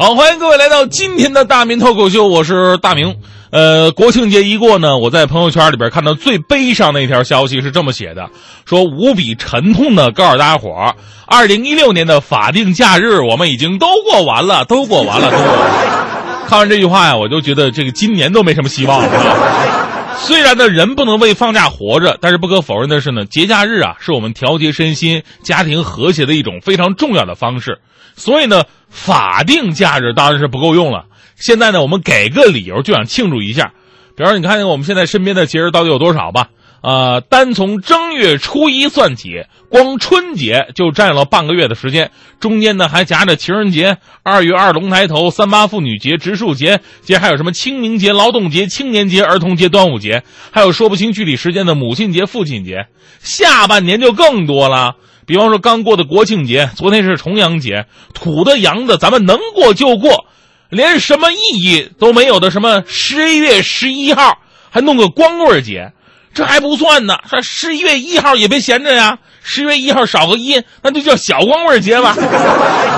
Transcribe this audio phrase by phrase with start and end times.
[0.00, 3.16] 好，欢迎各位来到今天的大明脱口秀，我是大明。
[3.50, 8.30] 呃，国庆节一过呢，我在朋友圈里边看到最悲伤的一条消息是这么写的：
[8.64, 10.94] 说无比沉痛的告诉大家伙儿，
[11.26, 16.46] 二零一六年的法定假日我们已经都过完了，都过完了，都过完了。
[16.48, 20.16] 看完这句话呀，我就觉得这个今年都没什么希望了。
[20.16, 27.80] 虽然呢，人不能为放假活着，但是不可否认的是呢，节假日啊，是我们调节身心、家庭和谐的一种非常重要的方式。
[28.16, 31.06] 所以呢，法定假日当然是不够用了。
[31.36, 33.72] 现在呢，我们给个理由就想庆祝一下，
[34.16, 36.48] 比方说，你看看我们现在身边的节日到底有多少吧？
[36.82, 42.10] 啊，单从正月初一算起，光春节就占了半个月的时间，
[42.40, 52.86] 中间呢还夹着情人节、二月二龙抬头、三八妇女节、植树节，节还有什么清明节、劳动节、青年节、儿童节、端午节，还有说不清具体时间的母亲节、父亲节。
[53.18, 54.96] 下半年就更多了，
[55.30, 60.24] 比方说刚过的国庆节，昨天是重阳节，土的洋的，咱们能过就过，
[60.70, 64.38] 连什么意义都没有的什么十一月十一号，
[64.70, 65.92] 还弄个光棍节。
[66.34, 72.16] 这还不算呢，说十一月一号也别闲着呀，十一月一号少个一，那就叫小光棍节吧。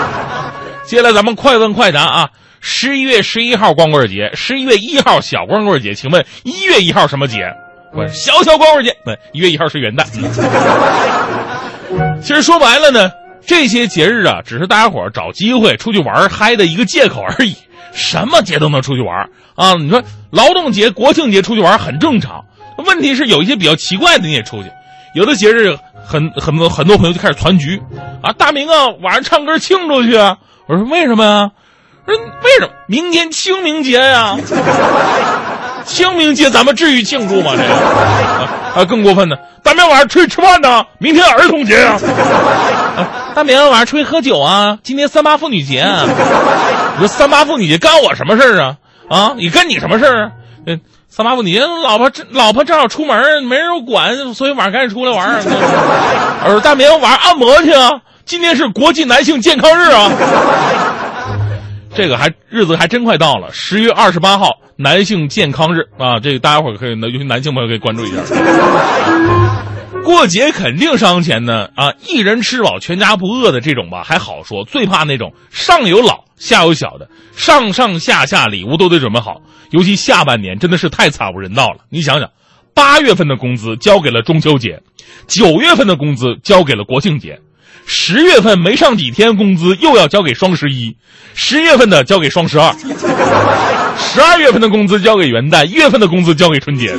[0.88, 2.30] 接下来咱们快问快答啊，
[2.62, 7.40] 十一月十一号光棍节，十一月一号小光棍节，请问一月一号什么节？
[7.94, 8.96] 我小小光棍节。
[9.04, 10.06] 不，一月一号是元旦。
[12.22, 13.10] 其实说白了呢，
[13.46, 17.56] 这些节日啊，只是大家伙找机会出去玩嗨的一个借口而已。
[17.92, 19.74] 什么节都能出去玩啊？
[19.74, 22.44] 你说劳动节、国庆节出去玩很正常。
[22.86, 24.70] 问题是有一些比较奇怪的你也出去，
[25.14, 27.80] 有的节日很很多很多朋友就开始团局，
[28.22, 30.38] 啊，大明啊，晚上唱歌庆祝去啊！
[30.66, 31.50] 我说为什么呀？
[32.06, 32.72] 说为什么？
[32.88, 34.36] 明天清明节呀！
[35.84, 37.52] 清明节咱们至于庆祝吗？
[37.56, 37.74] 这个
[38.74, 41.98] 啊，更过分的，大明晚上出去吃饭呢，明天儿童节呀！
[43.34, 46.04] 大明晚上出去喝酒啊，今天三八妇女节啊。
[46.94, 48.76] 你说三八妇女节干我什么事儿啊？
[49.08, 50.32] 啊，你跟你什么事儿？
[50.66, 50.80] 嗯。
[51.08, 55.42] 三八妇女节，老婆老婆正好出门，没人管，所以晚上赶紧出来玩儿。
[56.46, 60.10] 我说大明晚上按摩去啊，今天是国际男性健康日啊。
[61.94, 68.16] 这个还日子还真快到了，十月二十八号男性健康日啊，这个大家伙可以，尤其男性朋友可以关注一下。
[70.02, 79.40] 过节肯定伤钱呢啊，一人吃饱全家不饿的这种吧还好说，最怕那种上有老下有小的，上上下下礼物都得准备好。
[79.70, 81.84] 尤其下半年真的是太惨无人道了。
[81.88, 82.30] 你想想，
[82.74, 84.82] 八月份的工资交给了中秋节，
[85.28, 87.38] 九月份的工资交给了国庆节，
[87.94, 90.96] 十月份没上几天工资又要交给双十一，
[91.34, 92.72] 十月份的交给双十二，
[93.98, 96.96] 十二月份的工资交给元旦，一月份的工资交给春节。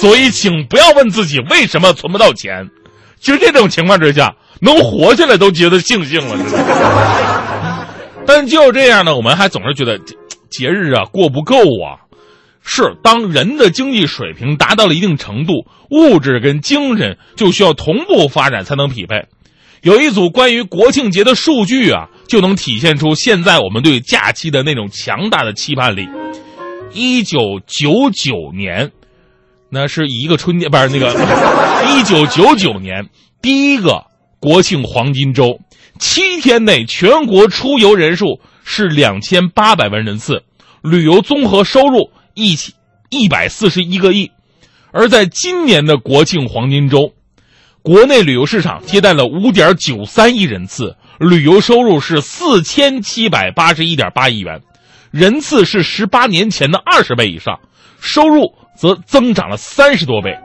[0.00, 2.68] 所以，请不要问自己为什么存不到钱，
[3.18, 6.36] 就这种情况之下，能活下来都觉得庆幸了？
[8.26, 9.98] 但就这样呢，我们还总是觉得。
[10.50, 12.08] 节日啊，过不够啊！
[12.64, 19.26] 是当人的经济水平达到了一定程度，物质跟精神就需要同步发展才能匹配。
[19.82, 26.08] 有一组关于国庆节的数据啊，就能体现出现在我们对假期的那种强大的期盼力。
[26.92, 28.92] 一九九九年，
[29.70, 31.12] 那是一个春节，不是那个
[31.92, 33.08] 一九九九年
[33.40, 34.04] 第一个
[34.40, 35.60] 国庆黄金周，
[35.98, 38.40] 七天内全国出游人数。
[38.70, 40.42] 是两千八百万人次，
[40.82, 42.74] 旅游综合收入一起
[43.08, 44.30] 一百四十一个亿，
[44.92, 47.14] 而在今年的国庆黄金周，
[47.88, 54.60] 国内旅游市场接待了五点九三亿人次，旅游收入是四千七百八十一点八亿元，
[55.10, 57.60] 人次是十八年前的二十倍以上，
[57.98, 60.36] 收入则增长了三十多倍。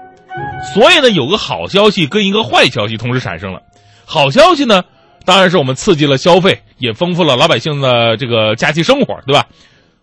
[0.74, 3.60] 所以呢，有个好消息跟一个坏消息同时产生了，
[4.06, 4.84] 好消息呢。
[5.26, 9.48] 当然是我们刺激了消费，也丰富了老百姓的这个假期生活，对吧？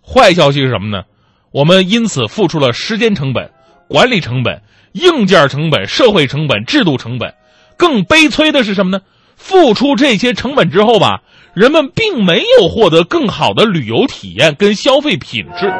[0.07, 1.05] 坏消息是什么呢？
[1.53, 3.51] 我们因此付出了时间成本、
[3.91, 4.63] 管理成本、
[4.93, 7.35] 硬件成本、社会成本、制度成本。
[7.77, 9.03] 更悲催的是什么呢？
[9.37, 11.23] 付出这些成本之后吧，
[11.55, 15.73] 人们并没有获得更好的旅游体验跟消费品质。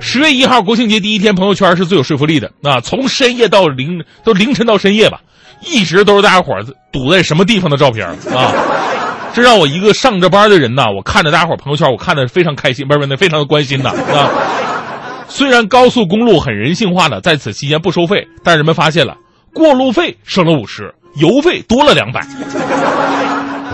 [0.00, 2.80] 十月一号国庆节第一天，朋友圈是最有说服力的啊！
[2.80, 5.20] 从深夜到凌，都凌晨到深夜吧。
[5.60, 6.54] 一直都是大家伙
[6.90, 8.04] 堵在什么地方的照片
[8.34, 8.52] 啊！
[9.32, 14.32] 这让我一个上着班的人呐，我看着大家伙朋友圈，我看的非常开心，不是不是，非常的关心呐啊！
[15.28, 19.16] 虽然高速公路很人性化的在此期间不收费，但人们发现了
[19.52, 22.26] 过路费省了五十，油费多了两百。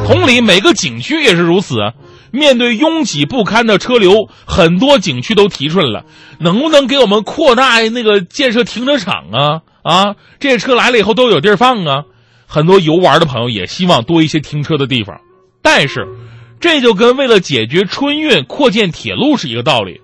[0.06, 1.76] 同理，每个景区也是如此。
[2.32, 6.04] 面对拥挤不堪的车流，很多景区都提出来了，
[6.40, 9.60] 能不能给我们扩大那个建设停车场啊？
[9.82, 12.04] 啊，这些车来了以后都有地儿放啊。
[12.46, 15.20] 很多游玩的朋友也希望多一些停车的地方，
[15.62, 16.06] 但是
[16.60, 20.00] 这就跟为了解决春运扩建铁路是一个道理，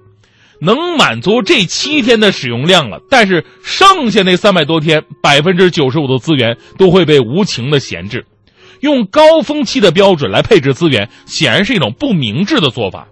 [0.61, 8.25] 能满足这七天的使用量了，但是剩下那三百多天，百分之九十五的资源都会被无情的闲置。
[8.81, 13.09] 用高峰期的标准来配置资源，显然是一种不明智的做法。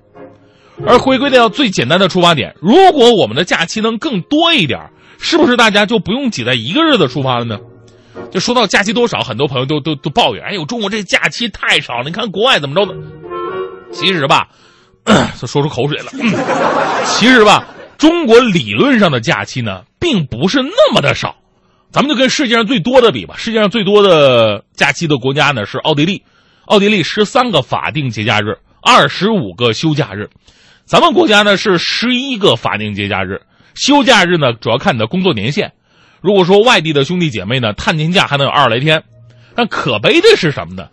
[0.86, 7.58] 而回归到最简单的出发点，如果我们的假期能更多一点，是不是大家就不用挤在一个日子出发了呢？
[8.30, 12.04] 就说到假期多少，很多朋友都都都抱怨：“哎呦，中国这假期太少了！
[12.04, 12.94] 你看国外怎么着的？”
[13.92, 14.48] 其实吧，
[15.36, 16.10] 说出口水了。
[17.06, 21.36] 其实吧，中国理论上的假期呢，并不是那么的少。
[21.92, 26.24] 咱们就跟世界上最多的比吧，世界上最多的假期的国家呢是奥地利，
[26.66, 30.28] 奥地利十三个法定节假日，二十五个休假日。
[30.84, 33.40] 咱们国家呢是十一个法定节假日，
[33.74, 35.72] 休假日呢主要看你的工作年限。
[36.20, 39.04] 如果说外地的兄弟姐妹呢，探亲假还能有二十来天，
[39.54, 40.88] 但可悲的是什么呢？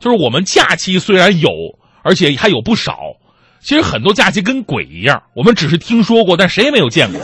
[0.00, 1.50] 就是我们假期虽然有，
[2.02, 2.96] 而且还有不少，
[3.60, 7.20] 其实很多假期跟鬼一样，我们只是听说过，但谁也没有见过。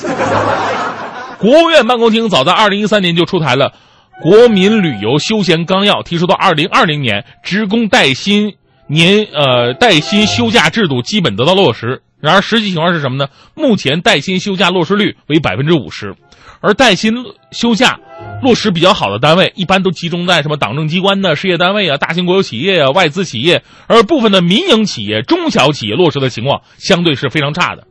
[1.39, 3.73] 国务院办公厅早在二零一三年就出台了
[4.23, 8.55] 《国民旅游休闲纲要》，提出到二零二零年，职工带薪
[8.87, 12.03] 年呃带薪休假制度基本得到落实。
[12.25, 13.29] 然而实际情况是什么呢？
[13.55, 16.15] 目前带薪休假落实率为百分之五十，
[16.63, 17.13] 而带薪
[17.53, 18.01] 休假
[18.43, 27.87] 落实比较好的单位，一般都集中在什么党政机关的事业单位啊、大型国有企业啊、外资企业，而部分的民营企业、中小企业落实的情况相对是非常差的。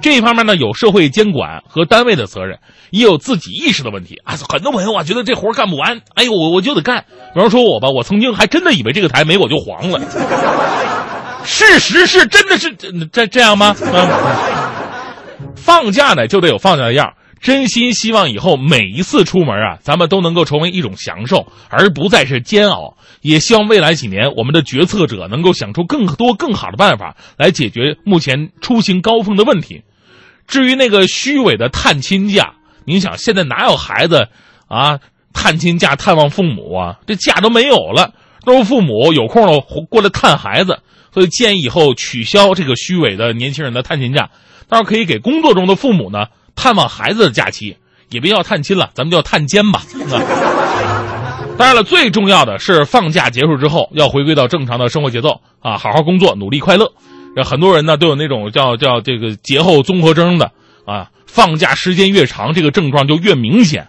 [0.00, 2.60] 这一方面呢，有社会监管和单位的责任，
[2.90, 4.34] 也有自己意识的问题啊。
[4.48, 7.04] 很多朋友啊，觉得这活干不完，哎呦，我我就得干。
[7.34, 10.00] 比方说我吧，我曾经还真的以为这个台没我就黄了。
[11.44, 12.74] 事实是，真的是
[13.12, 13.76] 这这样吗？
[15.56, 22.96] 放假呢，就得有放假的样真心希望以后每一次出门啊，咱们都能够成为一种享受，而不再是煎熬。
[23.20, 29.82] 也希望未来几年，我们的决策者能够想出更多更好的办法来解决目前出行高峰的问题。
[30.46, 32.54] 至于那个虚伪的探亲假，
[32.86, 34.28] 你想现在哪有孩子
[34.68, 34.98] 啊？
[35.32, 36.96] 探亲假探望父母啊？
[37.06, 38.14] 这假都没有了，
[38.44, 39.60] 都是父母有空了
[39.90, 40.80] 过来探孩子。
[41.14, 44.28] 所以建议以后取消这个虚伪的年轻人的探亲假，
[44.68, 46.26] 到时候可以给工作中的父母呢
[46.56, 47.76] 探望孩子的假期，
[48.10, 49.82] 也别叫探亲了，咱们叫探监吧。
[51.56, 56.92] 当然了，最重要的是放假结束之后要回归到正常的生活节奏啊，好好工作，努力快乐。
[57.44, 60.50] 很多人呢都有那种叫叫这个节后综合征的
[60.84, 63.86] 啊，放假时间越长，这个症状就越明显。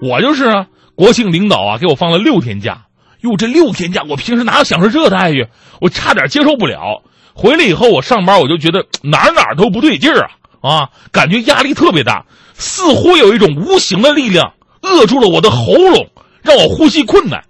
[0.00, 2.86] 我就是啊，国庆领导啊给我放了六天假。
[3.22, 5.46] 哟，这六天假，我平时哪有享受这待遇？
[5.80, 7.02] 我差点接受不了。
[7.34, 10.28] 回来以后，我上班我就觉得哪哪都不对劲儿啊
[10.60, 16.08] 啊，感觉压力特别大，似乎有一种无形的力量扼住了我的喉咙，
[16.42, 17.44] 让我呼吸困难。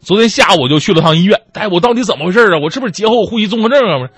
[0.00, 2.58] 昨天下午我就去了趟医院，大夫，我到底怎么回事啊？
[2.62, 4.08] 我是不是节后呼吸综合症啊？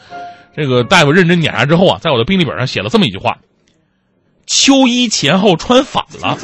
[0.57, 3.39] 这个大夫认真检查之后啊，在我的病历本上写了这么一句话：
[4.47, 6.37] 秋衣前后穿反了。